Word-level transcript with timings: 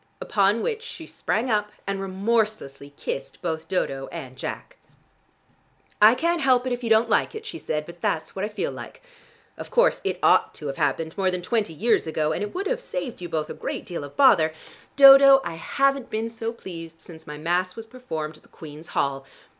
Upon 0.19 0.63
which 0.63 0.81
she 0.81 1.05
sprang 1.05 1.51
up 1.51 1.71
and 1.85 2.01
remorselessly 2.01 2.91
kissed 2.97 3.39
both 3.39 3.67
Dodo 3.67 4.07
and 4.07 4.35
Jack. 4.35 4.77
"I 6.01 6.15
can't 6.15 6.41
help 6.41 6.65
it 6.65 6.73
if 6.73 6.83
you 6.83 6.89
don't 6.89 7.07
like 7.07 7.35
it," 7.35 7.45
she 7.45 7.59
said; 7.59 7.85
"but 7.85 8.01
that's 8.01 8.35
what 8.35 8.43
I 8.43 8.47
feel 8.47 8.71
like. 8.71 9.03
Of 9.59 9.69
course 9.69 10.01
it 10.03 10.17
ought 10.23 10.55
to 10.55 10.65
have 10.65 10.77
happened 10.77 11.15
more 11.19 11.29
than 11.29 11.43
twenty 11.43 11.73
years 11.73 12.07
ago, 12.07 12.31
and 12.31 12.41
it 12.41 12.51
would 12.55 12.65
have 12.65 12.81
saved 12.81 13.21
you 13.21 13.29
both 13.29 13.51
a 13.51 13.53
great 13.53 13.85
deal 13.85 14.03
of 14.03 14.17
bother. 14.17 14.53
Dodo, 14.95 15.39
I 15.45 15.53
haven't 15.53 16.09
been 16.09 16.31
so 16.31 16.51
pleased 16.51 16.99
since 16.99 17.27
my 17.27 17.37
mass 17.37 17.75
was 17.75 17.85
performed 17.85 18.37
at 18.37 18.41
the 18.41 18.49
Queen's 18.49 18.87
Hall. 18.97 19.23